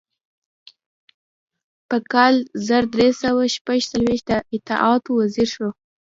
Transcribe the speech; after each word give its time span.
په 1.89 1.97
کال 2.11 2.35
زر 2.67 2.83
درې 2.93 3.09
سوه 3.21 3.43
شپږ 3.55 3.79
څلویښت 3.91 4.25
د 4.29 4.31
اطلاعاتو 4.55 5.09
وزیر 5.19 5.47
شو. 5.55 5.69